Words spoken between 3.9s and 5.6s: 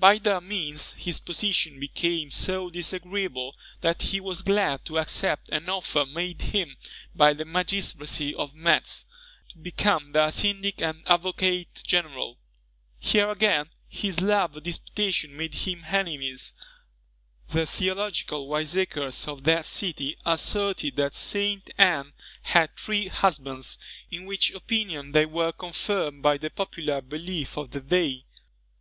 he was glad to accept